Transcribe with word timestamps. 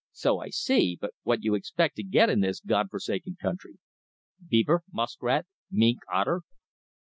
"So 0.13 0.39
I 0.39 0.49
see. 0.49 0.97
But 0.99 1.11
what 1.21 1.43
you 1.43 1.53
expect 1.53 1.95
to 1.97 2.03
get 2.03 2.27
in 2.31 2.39
this 2.39 2.59
Godforsaken 2.59 3.37
country?" 3.39 3.77
"Beaver, 4.49 4.81
muskrat, 4.91 5.45
mink, 5.69 5.99
otter." 6.11 6.41